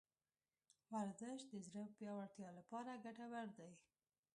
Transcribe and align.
ورزش 0.93 1.39
د 1.51 1.53
زړه 1.67 1.83
د 1.87 1.93
پیاوړتیا 1.97 2.49
لپاره 2.59 3.01
ګټور 3.05 3.47
دی. 3.57 3.71